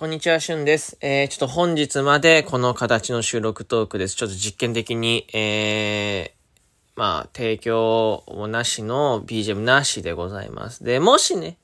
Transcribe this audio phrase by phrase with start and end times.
[0.00, 0.96] こんにちは、しゅんです。
[1.02, 4.16] えー、ちょっと本日までこの形の収録トークです。
[4.16, 10.84] ちょっと実験的に、えー、まあ、提供もなしの BGM なしでございます。
[10.84, 11.58] で、もしね、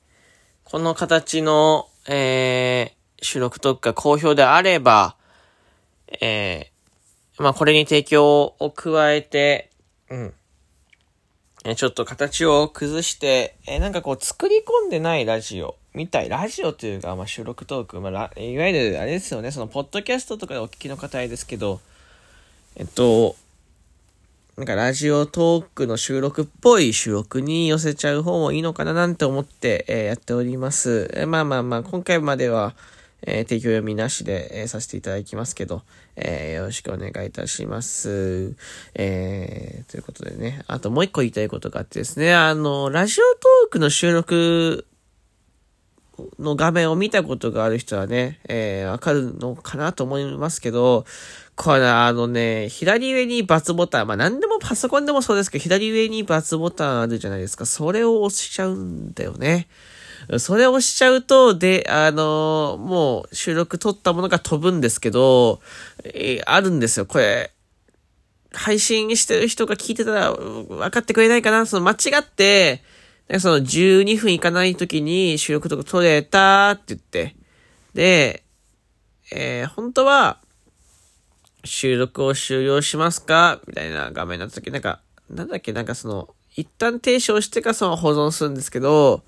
[0.65, 5.15] この形の、えー、収録トークが好評であれば、
[6.21, 9.71] えー、まあ、これに提供を加えて、
[10.11, 10.33] うん。
[11.65, 16.29] えちょっと形を崩して、えなんかこう作り込んでないラジオみたい。
[16.29, 21.81] ラジオというか、まあ、収録トーク、まあ、いわゆるあれですよね、そのポッドキャストとかでお聞きの方ですけど、
[22.75, 23.35] えっと、
[24.55, 31.09] なんかラジオトークの収録っぽい収録に寄せちゃう方もいいのかななんて思って、えー、やっております。
[31.13, 32.75] えー、まあまあまあ、今回までは、
[33.23, 35.81] えー、提供読みなしで、えー、させていただきますけど、
[36.15, 38.55] えー、よろしくお願いいたします。
[38.93, 44.85] えー、ということでね、あともう一個言いたいことがあってですね、あの、ラジオトークの収録
[46.39, 51.05] の画面を見たことがある人はね、えー、わかるのかなと思いますけど、
[51.55, 57.65] これあのね、左上に×ボタン、まあ何でもパソコンでもそうですけど、左上に×ボタンあるじゃないですか。
[57.65, 59.67] それを押しちゃうんだよね。
[60.39, 65.61] それを押しちゃうと、で、あのー、もう収録撮ったものが飛ぶんですけど、
[66.03, 67.51] えー、あるんですよ、これ。
[68.51, 72.81] 配信してる人が聞いてたら分かってくれないかなその間違って、
[73.27, 77.35] でその12分いかない時に収録とか撮れたって言って、
[77.93, 78.43] で、
[79.31, 80.39] えー、本当は、
[81.65, 89.23] 収録を終了しますかみたいな画面になった時、なんか、なんだっけ、なんかその、一旦停止をしてからその保存するんですけど、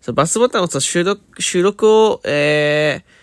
[0.00, 3.17] そのバスボタンを押すと収録、収録を、えー、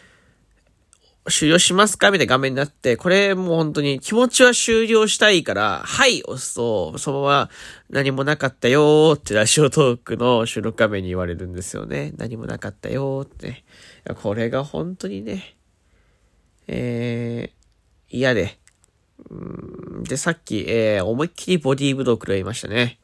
[1.27, 2.11] 終了しますか？
[2.11, 7.49] みたいな画面になって、これもう本当に気持ちは終了したいから、はい押すと、そのまま
[7.89, 12.13] 何もなかったよーってラジオトークの収録画面に言われるんですよね。
[12.17, 13.63] 何もなかったよーって。
[14.21, 15.57] これが本当にね、
[16.67, 18.59] えー、嫌で。
[20.03, 22.99] で、さっき、えー、思いっきりボディーブロー食らいましたね。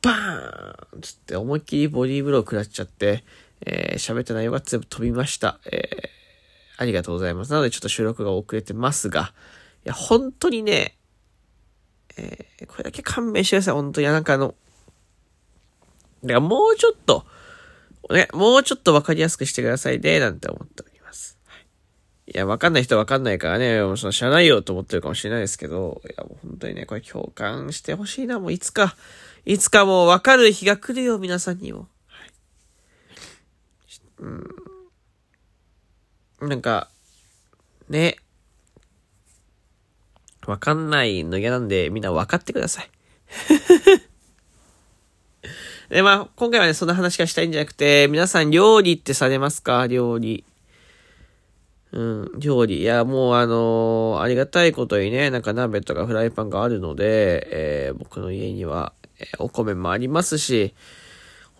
[0.00, 3.24] バーンつって思いっきりボディーブロー食らっちゃって、
[3.66, 5.58] えー、喋った内容が全部飛びました。
[5.66, 6.21] えー、
[6.76, 7.52] ありがとうございます。
[7.52, 9.32] なのでちょっと収録が遅れてますが、
[9.84, 10.96] いや、本当にね、
[12.16, 13.74] えー、これだけ勘弁してください。
[13.74, 14.54] 本当に、なんかあの、
[16.24, 17.26] だかもうちょっと、
[18.10, 21.38] ね、もうちょっとわかりやすくしてくださいね、なんて思っております。
[21.46, 21.66] はい、
[22.32, 28.96] いや、わかんない人わかんないからね、もうその知らないよと思ってるかもしれないですけど、いや、もう本当にね、これ共感してほしいな、もういつか、
[29.44, 31.88] いつかもう分かる日が来るよ、皆さんにも。
[32.06, 32.32] はい、
[34.20, 34.61] うん。
[36.48, 36.88] なんか、
[37.88, 38.16] ね。
[40.46, 42.90] わかんないの嫌なんで、みんな分かってください。
[45.88, 49.86] で、まあ、今回はね、そんな話がしたいんじゃなくて、皆さん料理ってされますか？
[49.86, 50.44] 料理。
[51.92, 52.80] うん、料理。
[52.80, 60.74] いや、もうあのー、ありがたいことにね、なんか鍋とかフライパンがあるので、えー、僕の家にはえ、お米もありますし、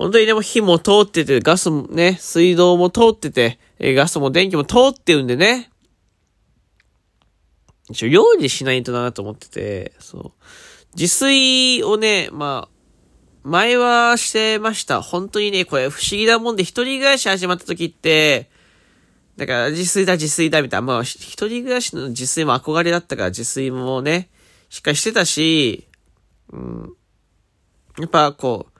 [0.02, 3.60] 本当にでも火も通ってて、ガスもね、水道も通ってて、
[3.94, 5.70] ガスも電気も通ってるんでね。
[7.88, 10.32] 一応料理しないとなと思ってて、そう。
[10.96, 15.02] 自炊をね、まあ、前はしてました。
[15.02, 18.50] 本当にね、これ不思議なもんで、一人暮らし始まった時って、
[19.36, 24.30] だから自炊だ自炊だみたいな、まあ一人暮らしの自炊も憧れだったから自炊もね、
[24.68, 25.86] しっかりしてたし、
[26.50, 26.92] うん、
[28.00, 28.71] やっぱこう、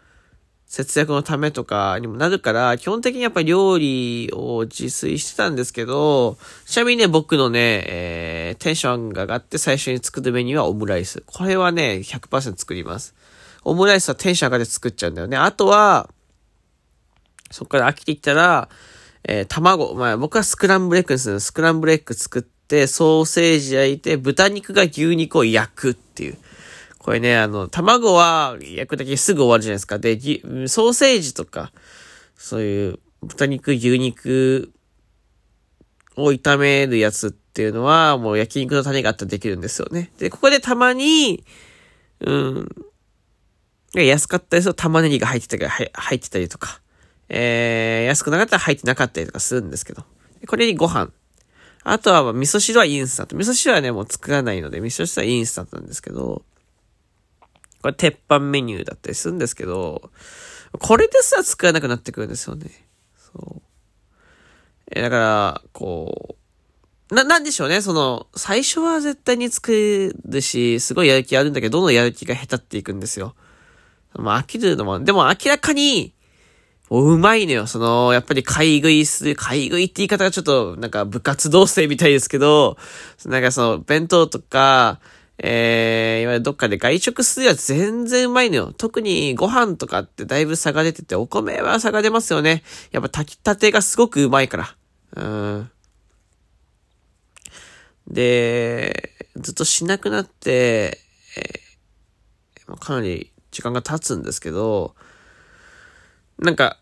[0.73, 11.25] 節約のためとかにもなるから、基本的にやっぱり料理を自炊してたんですけど、ちなみにね、僕のね、えー、テンションが上がって最初に作るメニューはオムライス。
[11.27, 13.15] これはね、100%作ります。
[13.65, 15.37] オムライスはテンション上がって作っちゃうんだよね。
[15.37, 16.09] あとは、
[17.51, 18.71] そこから飽きてきたら、
[19.25, 19.95] えー、卵。
[19.95, 21.39] まあ僕はスクランブルエッグですね。
[21.41, 26.39] スクランブルエッグ作って、ソーセージ焼いて、豚肉が牛肉を焼くっていう。
[27.03, 29.99] これね、あの、卵は焼くだけすぐ終わるじゃないですか。
[29.99, 30.17] で、
[30.69, 31.73] ソーセージとか、
[32.37, 34.73] そういう豚肉、牛肉
[36.17, 40.13] を炒めるやつっていうのは、もう焼肉の種があったらできるんですよね。
[40.19, 41.45] で、ここでたまに、
[42.21, 42.69] うん、
[43.95, 46.81] 安かったりすると玉ねぎが入ってたり、入ってたりとか、
[47.29, 50.05] えー、安くなかったら入ってなかったりとかするんですけど。
[50.47, 51.11] これにご飯。
[51.83, 53.37] あとは、味噌汁はインスタント。
[53.37, 56.45] 味噌汁はね、もう作らないので、味噌汁はインスタントなんですけど、
[57.83, 60.11] これ鉄板メニューだったりするんですけど、
[60.79, 62.71] これですら作らなくなってくるんですよね。
[63.17, 63.63] そう。
[64.91, 66.37] え、だから、こ
[67.11, 67.83] う、な、なんでしょうね。
[67.83, 73.35] その、最初は絶対に作るし、すごいやる気あるんだけど、どんどんやる気が下手っていくんですよ。
[74.15, 76.15] まあ、飽きるのも、でも明らかに、
[76.91, 77.67] うまいのよ。
[77.67, 82.77] その、やっぱり買い食いする、買い食いって言い方がちょっと、なんか部活動生みたいですけど、
[83.25, 85.01] なんかその、弁当とか、
[85.45, 88.73] えー、いわゆるどっかで外食するやつ全然うまいのよ。
[88.77, 92.63] 特にご飯とかってだいぶ差が出てて、お米は差が出ますよね。
[92.93, 94.77] やっぱ炊きたてがすごくうまいから。
[95.17, 95.71] うん。
[98.07, 101.01] で、ずっとしなくなって、
[101.37, 104.95] えー、かなり時間が経つんですけど、
[106.39, 106.79] なんか、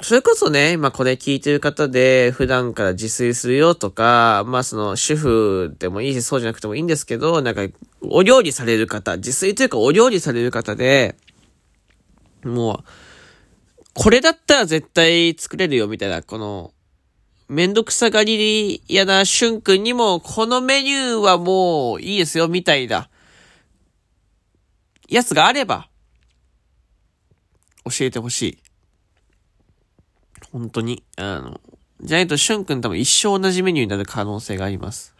[0.00, 7.62] それこそね、今これ聞いてる方で普段から自炊するよとか、まあその主婦でもいいしそうじゃなくてもいいんですけど、なんか
[8.02, 11.16] お料理される方、自炊というかお料理される方で、
[12.44, 12.84] もう、
[13.92, 16.72] これだったら絶対作れるよみたいな、この、
[17.48, 23.08] めんどくさがり嫌なしゅんくんにも、このメニューはもういいですよみたいな、
[25.08, 25.88] やつがあれば、
[27.84, 28.67] 教えてほしい。
[30.52, 31.02] 本当に。
[31.16, 31.60] あの、
[32.00, 35.14] じゃないと、しゅんくん多分一生同じメニューになる可能性があります。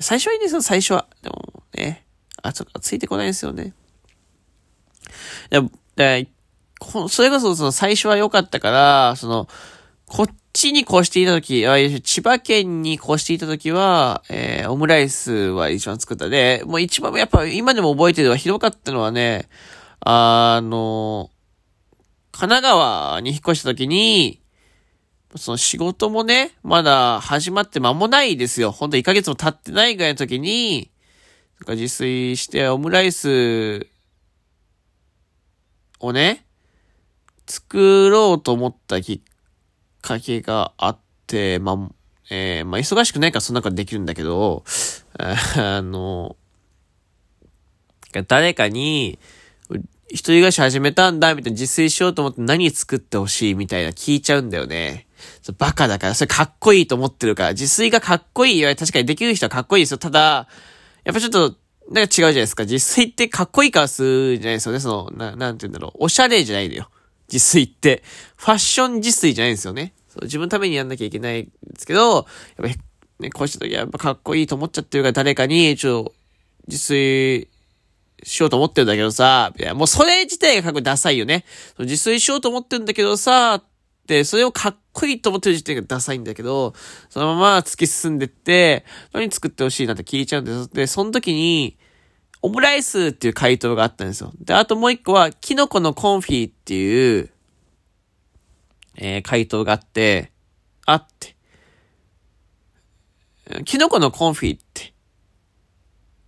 [0.00, 1.06] 最初はいいですよ、最初は。
[1.22, 2.04] でもね、
[2.42, 3.74] あ、ちょっとついてこないですよね。
[5.50, 6.28] でも、で
[7.08, 9.48] それこそその最初は良かったから、その、
[10.06, 11.62] こっちに越していたとき、
[12.02, 19.48] 千葉県に越していたときは、えー、オムライスは一番作ったで、もう一番やっぱ今でも覚えてるのはひどかったのはね、
[20.00, 21.30] あの、
[22.38, 24.42] 神奈川に引っ越した時に、
[25.36, 28.72] その仕事もね、まだ始まって間もないですよ。
[28.72, 30.90] ほんと1ヶ月も経ってないぐらいの時に、
[31.60, 33.86] なんか自炊してオムライス
[35.98, 36.44] をね、
[37.46, 39.20] 作ろうと思ったきっ
[40.02, 41.90] かけがあって、ま、
[42.28, 44.62] えー、まあ、忙しくないからその中でできるんだけど、
[45.16, 46.36] あの、
[48.28, 49.18] 誰かに、
[50.08, 55.06] 一人暮らし始めたんだ、みたいな自炊しようと思って何作ってほしいみたいな聞いちゃうんだよね。
[55.58, 58.62] バカだから、それかっこいいと思ってるから、自炊がかっこいい。
[58.62, 59.98] 確かにできる人はかっこいいですよ。
[59.98, 60.48] ただ、
[61.04, 61.56] やっぱちょっと、
[61.90, 62.64] なんか違うじゃないですか。
[62.64, 64.80] 自炊ってかっこいいからするじゃないですよね。
[64.80, 66.04] その、ななんて言うんだろう。
[66.04, 66.88] おしゃれじゃないのよ。
[67.32, 68.02] 自炊って。
[68.36, 69.94] ファッション自炊じゃないんですよね。
[70.08, 72.24] そう自分のためにやんなきゃいけないんですけど、やっ
[72.56, 72.62] ぱ
[73.20, 76.14] ね、こうした時はやっぱかっこいいと思っちゃってるから誰かに、ちょっと、
[76.68, 77.48] 自炊
[78.22, 81.44] しようと思ってるんだけどさ、いや、もうそれ自体がかっこいいダサいよね。
[81.78, 83.64] 自炊しようと思ってるんだけどさ、っ
[84.06, 86.74] て、それをかっこいいと思ってる時点がダサいんだけど、
[87.10, 90.70] そのまま突き進んでって、何作ってほしいなって聞いちゃうんです。
[90.72, 91.76] で、その時に、
[92.42, 94.32] オムライスっていう回答があったんですよ。
[94.40, 97.30] で、あともう一個は、キノコのコンフィっていう、
[98.96, 100.32] えー、回答があって、
[100.86, 101.36] あって。
[103.64, 104.94] キノコのコンフィって、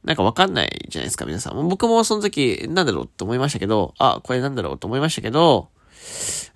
[0.09, 1.69] なんかわかんないじゃないですか、皆さん。
[1.69, 5.69] 僕もその時、なんだろうって思いましたけど、あ、これなんだろうと思いましたけど、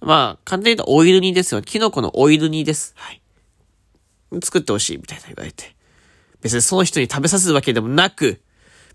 [0.00, 1.60] まあ、簡単に言うとオイル煮ですよ。
[1.60, 2.94] キノコのオイル煮です。
[2.96, 3.20] はい。
[4.42, 5.76] 作ってほしい、みたいな言われて。
[6.40, 8.40] 別にその人に食べさせるわけでもなく、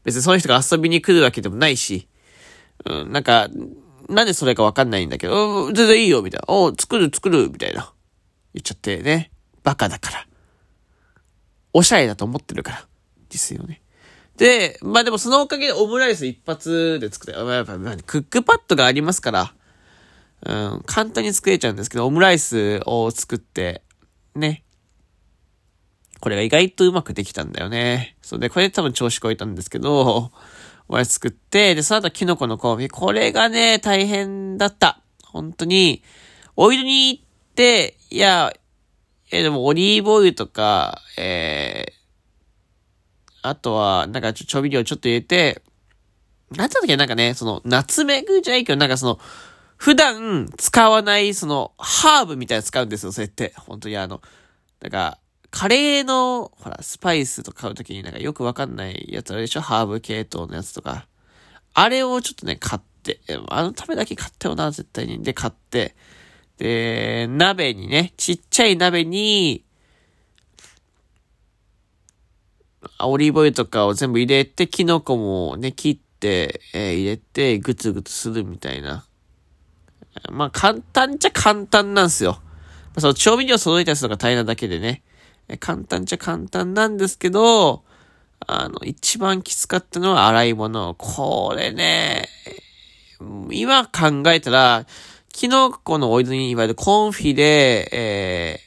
[0.03, 2.07] 別にその人が遊びに来るわけでもないし、
[2.83, 3.49] うん、なんか、
[4.09, 6.45] なんでそれかわかんないんだけど、全然いいよ、みたいな。
[6.51, 7.93] お作る、作る、みたいな。
[8.55, 9.29] 言っちゃってね。
[9.61, 10.27] バカだから。
[11.73, 12.87] おしゃれだと思ってるから。
[13.29, 13.83] ですよね。
[14.37, 17.41] で、まあでもそのおかげでオムライス一発で作った。
[17.41, 19.53] やっぱクックパッドがありますから、
[20.45, 23.81] うん、簡単に作れちゃうんですけど、オムライスを作って、
[24.35, 24.63] ね。
[26.19, 28.15] これが意外とうまくできたんだよね。
[28.21, 30.31] それで、これで多分調子こいたんですけど、
[30.87, 32.89] オムライス作って、で、その後キノコのコーヒー。
[32.89, 35.01] これがね、大変だった。
[35.25, 36.03] 本当に、
[36.55, 37.23] オイルに行っ
[37.55, 38.53] て、いや、
[39.31, 41.96] え、でもオリーブオイルとか、えー、
[43.41, 45.61] あとは、なんかちょ、調味料ちょっと入れて、
[46.55, 49.19] なんつったっけなんかね、その、夏目ぐじゃないけど、なんかその、
[49.77, 53.53] 普段使わない、その、ハーブみたいな使うんですよ、それって。
[53.57, 54.21] 本当にあの、
[54.81, 59.61] なんか、カレーの、ほら、スパイスとか買うときになんかよくわかんないやつあるでしょ？
[59.61, 61.07] ハーブ系統のやつとか。
[61.73, 65.23] あれをちょっとね、買って、あのためだけ買ったよな、絶対に。
[65.23, 65.95] で、買って、
[66.57, 69.63] で、鍋にね、ちっちゃい鍋に、
[72.99, 79.05] オリーブオイルとかを全部入れて、キノコもね、切って、えー、入れて、グツグツするみたいな。
[80.31, 82.41] まあ、簡単っちゃ簡単なんですよ。
[82.97, 85.03] その調味料揃えたやつとか大変なだけでね。
[85.59, 87.83] 簡単っちゃ簡単なんですけど、
[88.45, 90.95] あの、一番きつかったのは洗い物。
[90.95, 92.27] これね、
[93.51, 94.85] 今考えたら、
[95.31, 98.66] キノコのオイルにいわゆるコンフィで、え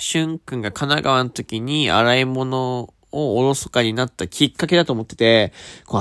[0.00, 5.52] しゅんくんが神奈川の時に洗い物をおろそかになったきっかけだと思ってて、
[5.86, 6.00] こう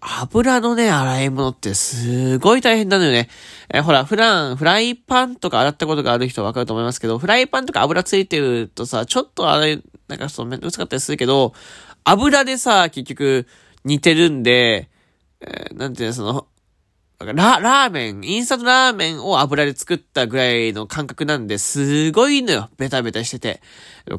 [0.00, 3.28] 油のね、洗い物ってすごい大変なのよね。
[3.72, 11.54] えー、ほら、普段、フライパンとか洗ったことがある人はわかると思いますけど、フライパンとか油ついてるとさ、ちょっとあれ、なんかそうめんどくさかったりするけど、
[12.04, 13.46] 油でさ、結局
[13.84, 14.90] 似てるんで、
[15.40, 16.46] えー、なんていうの、その、
[17.24, 22.70] ラ、ラーメン、インスタントラーメンを油で作ったぐらいの感覚なんで、すごいのよ。
[22.76, 23.62] ベタベタしてて。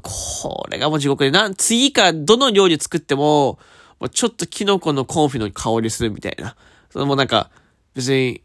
[0.02, 3.60] これがもう地獄で、なん、次からどの料理作っても、
[4.00, 6.56] もうちょっとキノコのコンフィの香りするみたいな。
[6.90, 7.50] そのもうなんか、
[7.96, 8.44] 別に、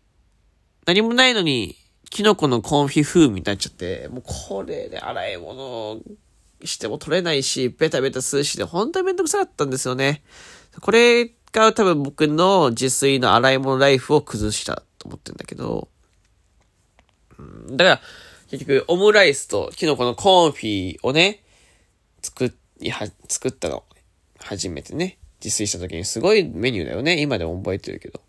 [0.86, 1.76] 何もないのに、
[2.10, 6.00] キノコのコンフィ風味になっちゃって、もうこれで洗い物
[6.64, 10.22] しても取れないし、ベタベタするしで、本当にめんどくさかったんですよね。
[10.80, 15.88] これが多分僕の自炊の洗い物ライフを崩したと思ってるんだけど、
[17.38, 18.00] うん、だから、
[18.50, 21.42] 結局、オムライスとキノコのコンフィをね、
[22.22, 23.84] 作りは、作ったの。
[24.38, 25.18] 初めてね。
[25.44, 27.20] 自炊した時にすごいメニューだよね。
[27.20, 28.20] 今でも覚えてるけど。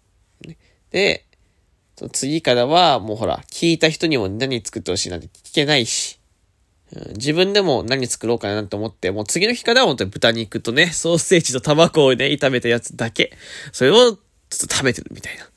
[0.46, 0.58] ね、
[0.92, 1.26] で、
[1.96, 6.19] その次からはもうほら、聞いた人にも何作ってほしいなんて聞けないし、
[7.16, 13.32] 自分でも何作ろうかなと思って、もう次の日からは本当に豚肉とね、 ソーセージと卵をね、炒めたやつだけ。
[13.72, 15.50] それをちょっと食べてるみたいな、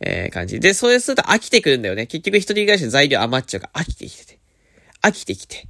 [0.00, 0.58] えー、感じ。
[0.58, 2.06] で、それすると飽きてくるんだよね。
[2.06, 4.38] 結局一人暮らしで材料余っちゃうから飽きてきてて。
[5.02, 5.68] 飽きてきて。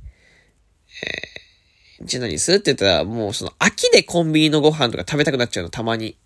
[2.00, 6.16] えー、じゃあ何するって言ったら、もうその飽きでコンビニのご飯とか食べたくなっちゃうの、たまに。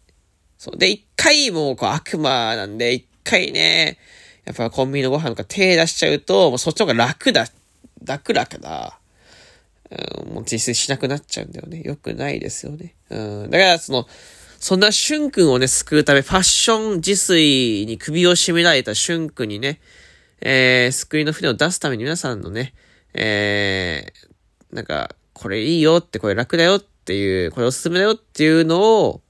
[0.58, 0.78] そう。
[0.78, 3.98] で、一回もうこう悪魔なんで、一回ね、
[4.44, 7.48] やっぱコンビニのご飯とか手出しちゃうと、もうそっちの方が楽だ
[8.06, 8.98] 楽だから、
[10.22, 11.82] うん、もう自炊しなくなっちゃうんだよね。
[11.82, 12.94] よくないですよね。
[13.10, 13.50] うん。
[13.50, 14.08] だからその、
[14.58, 19.80] そんなしゅんくんをね、救うため、ファッション自炊に首を絞められたしゅんくんにね、
[20.40, 22.74] えー、救いの船を出すために皆さんのね、
[23.14, 29.20] えー、なんか、これいいよって、これ楽だよっていう、これおすすめだよっていうのを、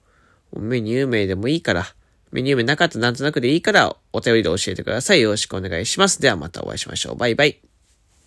[0.56, 1.86] メニュー名でもいいから、
[2.30, 5.20] メニュー名なかったなんとなくでいいから、お便りで教えてください。
[5.20, 6.20] よろしくお願いします。
[6.22, 7.16] ではまたお会いしましょう。
[7.16, 7.75] バイバイ。